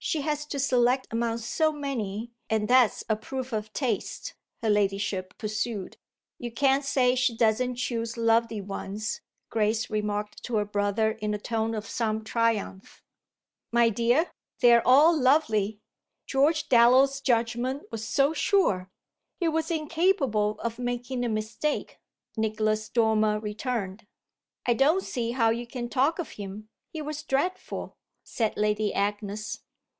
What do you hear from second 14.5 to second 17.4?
they're all lovely. George Dallow's